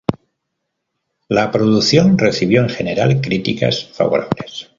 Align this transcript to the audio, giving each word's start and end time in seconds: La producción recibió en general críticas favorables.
La 1.29 1.51
producción 1.51 2.17
recibió 2.17 2.63
en 2.63 2.69
general 2.69 3.21
críticas 3.21 3.85
favorables. 3.93 4.65